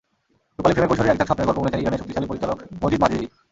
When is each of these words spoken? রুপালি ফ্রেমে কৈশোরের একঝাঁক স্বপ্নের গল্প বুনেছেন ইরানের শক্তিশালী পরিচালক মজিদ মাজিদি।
রুপালি 0.57 0.73
ফ্রেমে 0.75 0.89
কৈশোরের 0.89 1.11
একঝাঁক 1.13 1.27
স্বপ্নের 1.29 1.47
গল্প 1.47 1.57
বুনেছেন 1.61 1.81
ইরানের 1.81 1.99
শক্তিশালী 2.01 2.27
পরিচালক 2.31 2.57
মজিদ 2.81 2.99
মাজিদি। 3.03 3.25